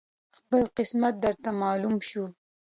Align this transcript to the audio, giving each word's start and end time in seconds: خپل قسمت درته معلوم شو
خپل 0.37 0.61
قسمت 0.77 1.13
درته 1.23 1.49
معلوم 1.61 1.95
شو 2.09 2.23